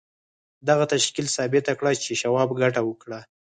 دغه 0.67 0.83
تشکیل 0.93 1.27
ثابته 1.35 1.71
کړه 1.79 1.91
چې 2.03 2.13
شواب 2.21 2.49
ګټه 2.61 2.81
وکړه 2.85 3.19